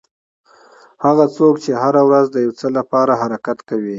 هغه 1.05 1.25
څوک 1.35 1.53
چې 1.63 1.71
هره 1.81 2.01
ورځ 2.09 2.25
د 2.31 2.35
یو 2.45 2.53
څه 2.59 2.67
لپاره 2.77 3.13
حرکت 3.21 3.57
کوي. 3.69 3.89